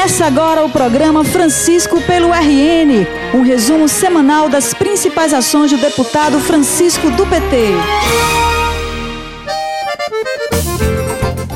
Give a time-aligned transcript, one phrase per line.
[0.00, 6.40] Começa agora o programa Francisco pelo RN, um resumo semanal das principais ações do deputado
[6.40, 7.74] Francisco do PT.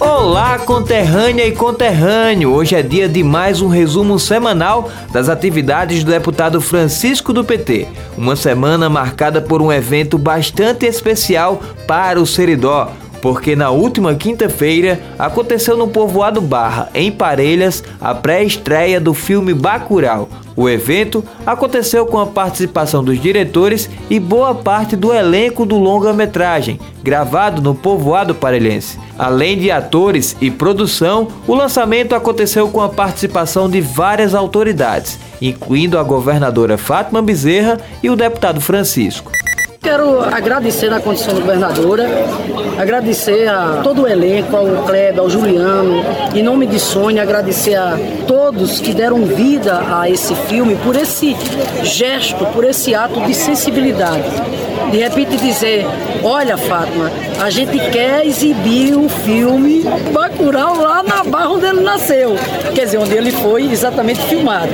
[0.00, 2.50] Olá, conterrânea e conterrâneo!
[2.50, 7.88] Hoje é dia de mais um resumo semanal das atividades do deputado Francisco do PT.
[8.16, 15.00] Uma semana marcada por um evento bastante especial para o Seridó porque na última quinta-feira
[15.18, 20.28] aconteceu no povoado Barra, em Parelhas, a pré-estreia do filme Bacurau.
[20.56, 26.78] O evento aconteceu com a participação dos diretores e boa parte do elenco do longa-metragem,
[27.02, 28.98] gravado no povoado parelhense.
[29.18, 35.98] Além de atores e produção, o lançamento aconteceu com a participação de várias autoridades, incluindo
[35.98, 39.32] a governadora Fátima Bezerra e o deputado Francisco.
[39.82, 42.06] Quero agradecer na condição de governadora,
[42.78, 47.98] agradecer a todo o elenco, ao Kleber, ao Juliano, em nome de Sônia, agradecer a
[48.26, 51.34] todos que deram vida a esse filme por esse
[51.82, 54.28] gesto, por esse ato de sensibilidade.
[54.90, 55.86] De repente dizer,
[56.22, 62.36] olha Fátima, a gente quer exibir o filme Bacurau lá na barra onde ele nasceu,
[62.74, 64.72] quer dizer, onde ele foi exatamente filmado.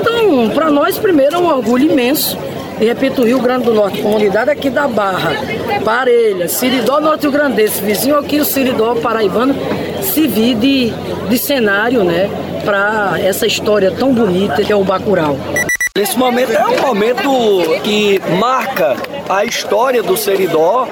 [0.00, 2.36] Então, para nós, primeiro, é um orgulho imenso
[2.86, 5.32] repito, Rio Grande do Norte, comunidade aqui da Barra,
[5.84, 9.54] Parelha, Siridó Norte Rio Grandense, vizinho aqui o Siridó Paraibano,
[10.02, 10.90] se vir de,
[11.28, 12.30] de cenário, né,
[12.64, 15.36] para essa história tão bonita que é o Bacurau.
[15.94, 17.30] Esse momento é um momento
[17.82, 18.96] que marca
[19.30, 20.88] a história do Seridó,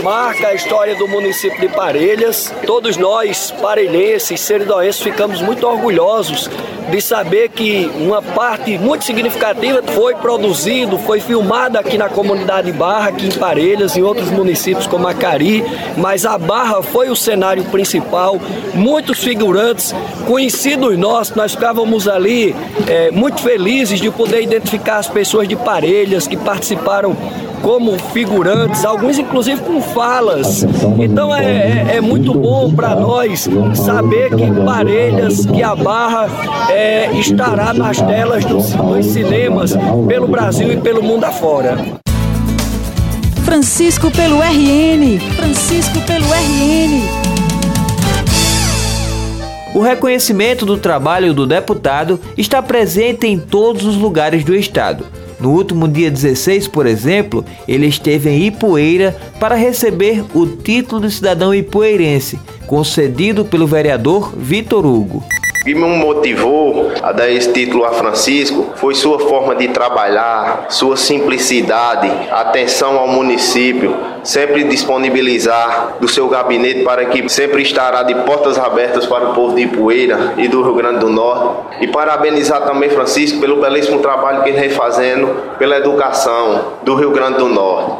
[0.00, 2.54] marca a história do município de Parelhas.
[2.64, 6.48] Todos nós, parelhenses, seridoenses, ficamos muito orgulhosos
[6.88, 13.08] de saber que uma parte muito significativa foi produzido, foi filmada aqui na comunidade Barra,
[13.08, 15.64] aqui em Parelhas, em outros municípios como Acari,
[15.96, 18.40] mas a Barra foi o cenário principal,
[18.72, 19.94] muitos figurantes
[20.26, 22.54] conhecidos nossos, nós ficávamos ali
[22.88, 27.16] é, muito felizes de poder identificar as pessoas de Parelhas que participaram
[27.62, 30.64] como figurantes, alguns inclusive com falas.
[30.98, 36.28] Então é, é, é muito bom para nós saber que Parelhas, que a Barra
[36.70, 39.74] é, estará nas telas dos, dos cinemas
[40.08, 41.78] pelo Brasil e pelo mundo afora.
[43.44, 45.18] Francisco pelo RN.
[45.36, 47.30] Francisco pelo RN.
[49.74, 55.06] O reconhecimento do trabalho do deputado está presente em todos os lugares do estado.
[55.40, 61.10] No último dia 16, por exemplo, ele esteve em Ipueira para receber o título de
[61.10, 65.24] cidadão ipueirense, concedido pelo vereador Vitor Hugo.
[65.60, 70.64] O que me motivou a dar esse título a Francisco foi sua forma de trabalhar,
[70.70, 73.94] sua simplicidade, atenção ao município,
[74.24, 79.54] sempre disponibilizar do seu gabinete para que sempre estará de portas abertas para o povo
[79.54, 81.76] de Ipueira e do Rio Grande do Norte.
[81.82, 87.10] E parabenizar também Francisco pelo belíssimo trabalho que ele vem fazendo pela educação do Rio
[87.10, 87.99] Grande do Norte.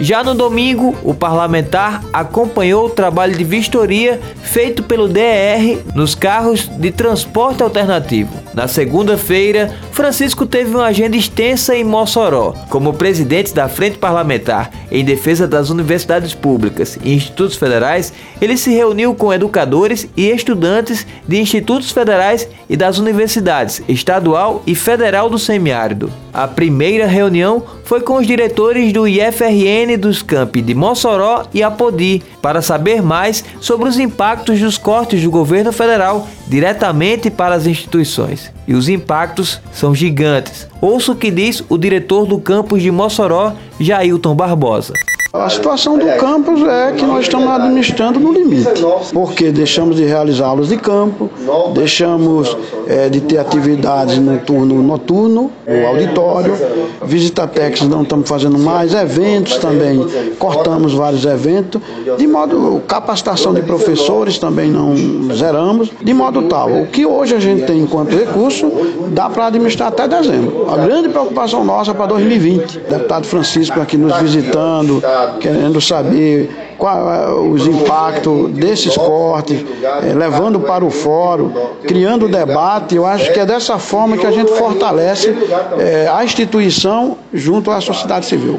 [0.00, 6.68] Já no domingo, o parlamentar acompanhou o trabalho de vistoria feito pelo DR nos carros
[6.68, 8.30] de transporte alternativo.
[8.54, 12.54] Na segunda-feira, Francisco teve uma agenda extensa em Mossoró.
[12.70, 18.70] Como presidente da Frente Parlamentar em defesa das universidades públicas e institutos federais, ele se
[18.70, 25.38] reuniu com educadores e estudantes de institutos federais e das universidades estadual e federal do
[25.38, 26.10] semiárido.
[26.32, 32.22] A primeira reunião foi com os diretores do IFRN dos campi de Mossoró e Apodi
[32.42, 38.52] para saber mais sobre os impactos dos cortes do governo federal diretamente para as instituições.
[38.66, 40.68] E os impactos são gigantes.
[40.80, 44.92] Ouça o que diz o diretor do campus de Mossoró, Jailton Barbosa.
[45.30, 50.46] A situação do campus é que nós estamos administrando no limite, porque deixamos de realizar
[50.46, 51.28] aulas de campo,
[51.74, 52.56] deixamos
[52.86, 56.54] é, de ter atividades no turno noturno, no auditório,
[57.02, 60.02] visitatex não estamos fazendo mais, eventos também,
[60.38, 61.82] cortamos vários eventos,
[62.16, 64.94] de modo, capacitação de professores também não
[65.34, 68.72] zeramos, de modo tal, o que hoje a gente tem enquanto recurso,
[69.10, 70.70] dá para administrar até dezembro.
[70.70, 72.78] A grande preocupação nossa é para 2020.
[72.78, 75.02] O deputado Francisco aqui nos visitando,
[75.40, 79.64] querendo saber qual é os impactos desses cortes,
[80.02, 82.94] é, levando para o fórum, criando debate.
[82.94, 85.34] Eu acho que é dessa forma que a gente fortalece
[85.78, 88.58] é, a instituição junto à sociedade civil.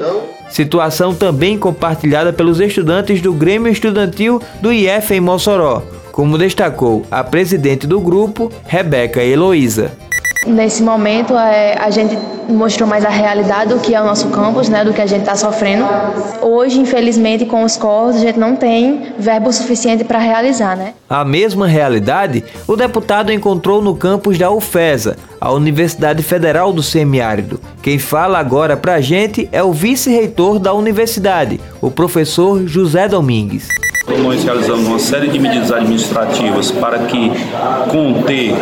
[0.50, 7.24] Situação também compartilhada pelos estudantes do Grêmio Estudantil do IF em Mossoró, como destacou a
[7.24, 9.92] presidente do grupo, Rebeca Heloísa.
[10.48, 14.70] Nesse momento, é, a gente mostrou mais a realidade do que é o nosso campus,
[14.70, 15.86] né, do que a gente está sofrendo.
[16.42, 20.76] Hoje, infelizmente, com os cortes, a gente não tem verbo suficiente para realizar.
[20.76, 20.94] Né?
[21.10, 27.60] A mesma realidade o deputado encontrou no campus da UFESA, a Universidade Federal do Semiárido.
[27.82, 33.68] Quem fala agora para a gente é o vice-reitor da universidade, o professor José Domingues.
[34.18, 37.32] Nós realizamos uma série de medidas administrativas para que
[37.90, 38.54] conter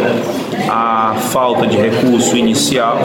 [0.70, 3.00] a falta de recurso inicial,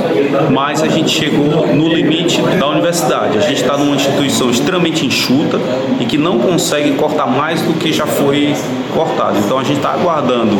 [0.50, 3.38] mas a gente chegou no limite da universidade.
[3.38, 5.60] A gente está numa instituição extremamente enxuta
[6.00, 8.54] e que não consegue cortar mais do que já foi
[8.92, 9.38] cortado.
[9.38, 10.56] Então a gente está aguardando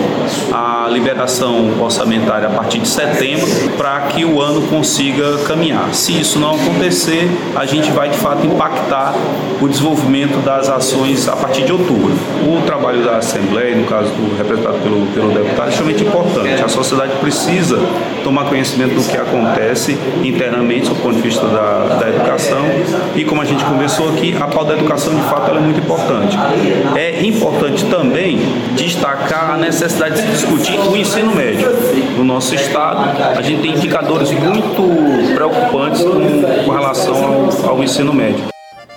[0.53, 3.47] a liberação orçamentária a partir de setembro
[3.77, 5.93] para que o ano consiga caminhar.
[5.95, 9.15] Se isso não acontecer, a gente vai de fato impactar
[9.61, 12.13] o desenvolvimento das ações a partir de outubro.
[12.47, 16.63] O trabalho da Assembleia, no caso do representado pelo, pelo deputado, é extremamente importante.
[16.63, 17.79] A sociedade precisa
[18.23, 22.63] tomar conhecimento do que acontece internamente, do ponto de vista da, da educação.
[23.15, 26.37] E como a gente conversou aqui, a pauta da educação, de fato, é muito importante.
[26.97, 28.39] É importante também
[28.75, 31.69] destacar a necessidade de discutir o ensino médio.
[32.17, 38.13] No nosso estado, a gente tem indicadores muito preocupantes com, com relação ao, ao ensino
[38.13, 38.52] médio.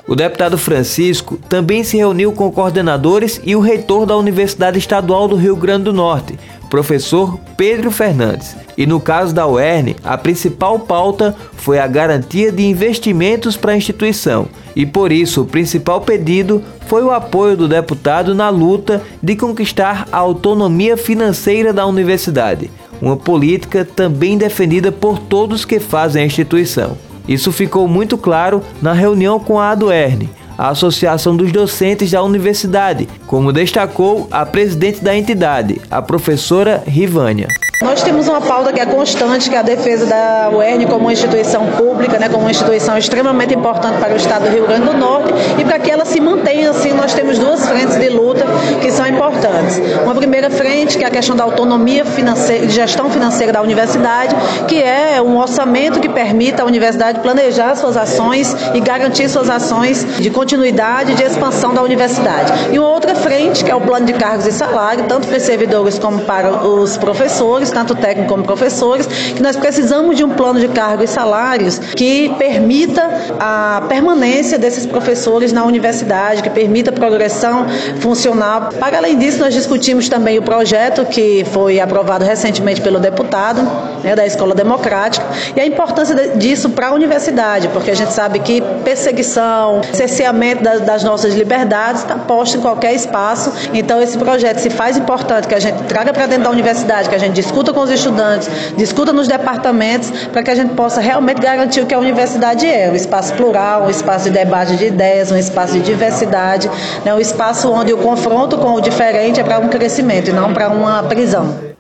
[0.08, 5.36] O deputado Francisco também se reuniu com coordenadores e o reitor da Universidade Estadual do
[5.36, 6.38] Rio Grande do Norte,
[6.70, 8.56] professor Pedro Fernandes.
[8.78, 13.78] E no caso da UERN, a principal pauta foi a garantia de investimentos para a
[13.78, 14.48] instituição.
[14.76, 20.08] E por isso, o principal pedido foi o apoio do deputado na luta de conquistar
[20.12, 22.70] a autonomia financeira da universidade,
[23.02, 26.96] uma política também defendida por todos que fazem a instituição.
[27.28, 33.08] Isso ficou muito claro na reunião com a ADUERN, a Associação dos Docentes da Universidade,
[33.28, 37.48] como destacou a presidente da entidade, a professora Rivânia.
[37.82, 41.14] Nós temos uma pauta que é constante, que é a defesa da UERN como uma
[41.14, 44.94] instituição pública, né, como uma instituição extremamente importante para o Estado do Rio Grande do
[44.94, 48.46] Norte e para que ela se mantenha assim, nós temos duas frentes de luta
[48.82, 49.82] que são importantes.
[50.04, 54.34] Uma primeira frente, que é a questão da autonomia financeira, de gestão financeira da universidade,
[54.68, 60.06] que é um orçamento que permita à universidade planejar suas ações e garantir suas ações
[60.18, 62.54] de continuidade e de expansão da universidade.
[62.72, 65.44] E uma outra frente, que é o plano de cargos e salário, tanto para os
[65.44, 70.30] servidores como para os professores, professores, tanto técnicos como professores, que nós precisamos de um
[70.30, 73.10] plano de cargo e salários que permita
[73.40, 77.66] a permanência desses professores na universidade, que permita a progressão
[78.00, 78.70] funcional.
[78.80, 83.62] Para além disso, nós discutimos também o projeto que foi aprovado recentemente pelo deputado
[84.04, 85.26] né, da Escola Democrática
[85.56, 91.04] e a importância disso para a universidade, porque a gente sabe que perseguição, cerceamento das,
[91.04, 93.52] nossas liberdades está posto em qualquer espaço.
[93.74, 97.16] Então, esse projeto se faz importante que a gente traga para dentro da universidade, que
[97.16, 101.00] a gente discuta discuta com os estudantes, discuta nos departamentos, para que a gente possa
[101.00, 104.88] realmente garantir o que a universidade é, um espaço plural, um espaço de debate de
[104.88, 106.70] ideias, um espaço de diversidade,
[107.06, 110.54] né, um espaço onde o confronto com o diferente é para um crescimento e não
[110.54, 111.76] para uma prisão.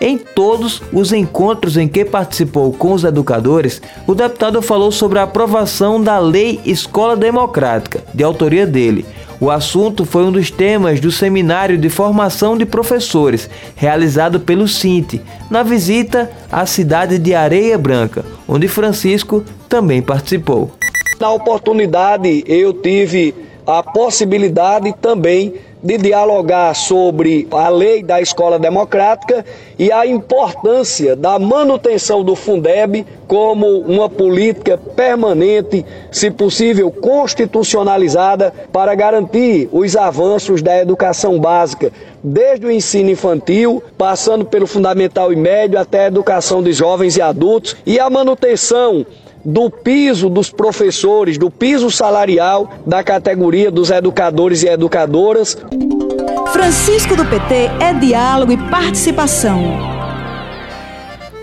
[0.00, 5.24] Em todos os encontros em que participou com os educadores, o deputado falou sobre a
[5.24, 9.04] aprovação da Lei Escola Democrática, de autoria dele,
[9.40, 15.20] o assunto foi um dos temas do seminário de formação de professores, realizado pelo Cinti,
[15.50, 20.72] na visita à cidade de Areia Branca, onde Francisco também participou.
[21.20, 23.34] Na oportunidade, eu tive
[23.66, 29.44] a possibilidade também de dialogar sobre a lei da escola democrática
[29.78, 38.94] e a importância da manutenção do Fundeb como uma política permanente, se possível constitucionalizada, para
[38.94, 41.92] garantir os avanços da educação básica,
[42.22, 47.22] desde o ensino infantil, passando pelo fundamental e médio até a educação de jovens e
[47.22, 49.06] adultos e a manutenção
[49.48, 55.56] do piso dos professores, do piso salarial da categoria dos educadores e educadoras.
[56.52, 59.62] Francisco do PT é diálogo e participação.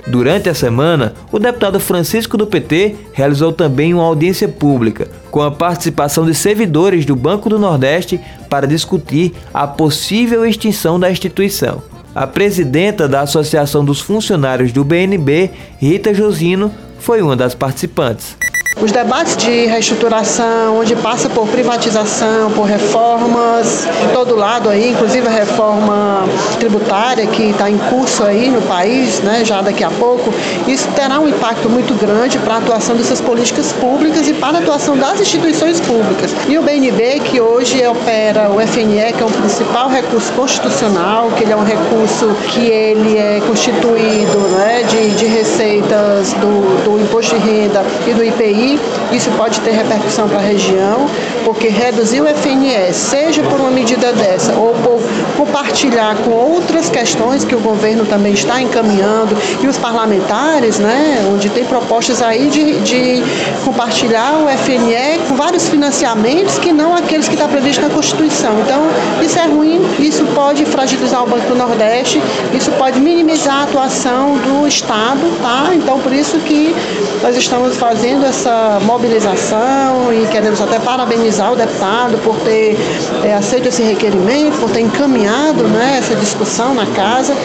[0.05, 5.49] Durante a semana, o deputado Francisco do PT realizou também uma audiência pública com a
[5.49, 11.81] participação de servidores do Banco do Nordeste para discutir a possível extinção da instituição.
[12.13, 18.35] A presidenta da Associação dos Funcionários do BNB, Rita Josino, foi uma das participantes.
[18.81, 25.25] Os debates de reestruturação, onde passa por privatização, por reformas de todo lado aí, inclusive
[25.25, 26.27] a reforma
[26.59, 30.33] tributária que está em curso aí no país, né, já daqui a pouco,
[30.67, 34.61] isso terá um impacto muito grande para a atuação dessas políticas públicas e para a
[34.61, 36.35] atuação das instituições públicas.
[36.49, 41.43] E o BNB, que hoje opera o FNE, que é o principal recurso constitucional, que
[41.43, 47.39] ele é um recurso que ele é constituído né, de, de receitas do, do imposto
[47.39, 48.64] de renda e do IPI,
[49.11, 51.07] isso pode ter repercussão para a região,
[51.43, 55.01] porque reduzir o FNE, seja por uma medida dessa ou por
[55.37, 61.49] compartilhar com outras questões que o governo também está encaminhando e os parlamentares, né, onde
[61.49, 63.23] tem propostas aí de, de
[63.63, 68.59] compartilhar o FNE com vários financiamentos que não aqueles que está previsto na Constituição.
[68.61, 68.81] Então,
[69.21, 72.21] isso é ruim, isso pode fragilizar o Banco do Nordeste,
[72.53, 75.71] isso pode minimizar a atuação do Estado, tá?
[75.73, 76.75] Então, por isso que
[77.21, 82.77] nós estamos fazendo essa mobilização e queremos até parabenizar o deputado por ter
[83.23, 87.35] é, aceito esse requerimento, por ter encaminhado né, essa discussão na casa.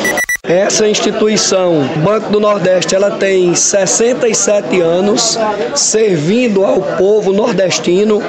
[0.43, 5.39] Essa instituição, Banco do Nordeste, ela tem 67 anos
[5.75, 8.23] servindo ao povo nordestino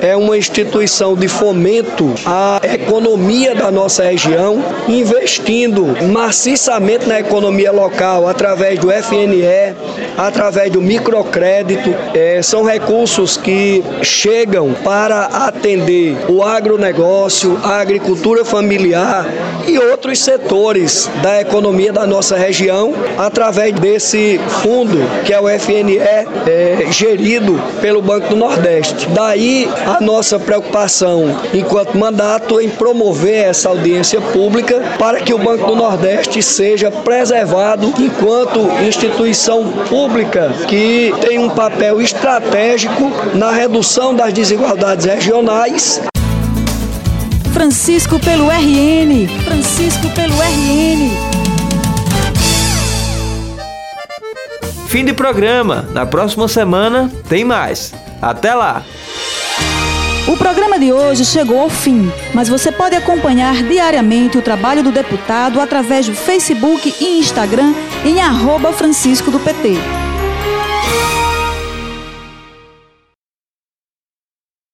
[0.00, 8.28] é uma instituição de fomento à economia da nossa região, investindo maciçamente na economia local
[8.28, 9.74] através do FNE,
[10.16, 11.94] através do microcrédito.
[12.14, 19.26] É, são recursos que chegam para atender o agronegócio, a agricultura familiar
[19.66, 25.98] e outros setores da economia da nossa região através desse fundo que é o FNE,
[25.98, 29.08] é, gerido pelo Banco do Nordeste.
[29.10, 35.66] Daí a nossa preocupação enquanto mandato em promover essa audiência pública para que o Banco
[35.66, 39.64] do Nordeste seja preservado enquanto instituição
[40.06, 46.00] pública que tem um papel estratégico na redução das desigualdades regionais.
[47.52, 49.26] Francisco pelo RN.
[49.44, 51.10] Francisco pelo RN.
[54.86, 55.88] Fim de programa.
[55.92, 57.92] Na próxima semana tem mais.
[58.22, 58.84] Até lá!
[60.28, 64.90] O programa de hoje chegou ao fim, mas você pode acompanhar diariamente o trabalho do
[64.90, 67.72] deputado através do Facebook e Instagram
[68.04, 70.05] em arroba Francisco do PT.